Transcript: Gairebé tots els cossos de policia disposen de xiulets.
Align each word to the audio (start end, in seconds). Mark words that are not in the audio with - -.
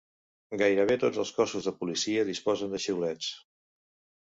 Gairebé 0.61 0.95
tots 1.03 1.19
els 1.25 1.33
cossos 1.41 1.69
de 1.69 1.75
policia 1.83 2.25
disposen 2.33 2.75
de 2.75 2.83
xiulets. 2.89 3.31